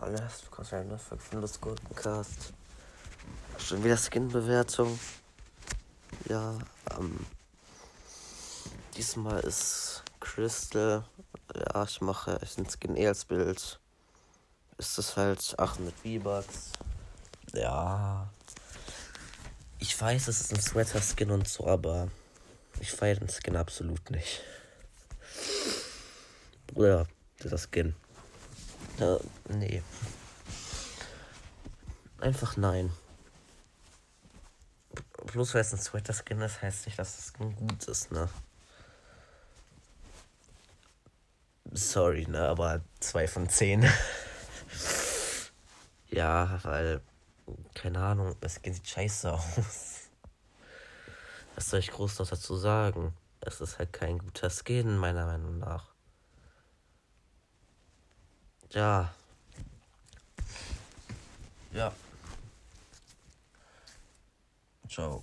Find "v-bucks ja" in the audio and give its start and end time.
15.94-18.28